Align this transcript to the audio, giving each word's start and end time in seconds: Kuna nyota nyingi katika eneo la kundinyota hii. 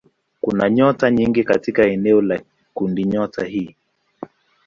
Kuna 0.41 0.69
nyota 0.69 1.11
nyingi 1.11 1.43
katika 1.43 1.85
eneo 1.87 2.21
la 2.21 2.41
kundinyota 2.73 3.45
hii. 3.45 3.75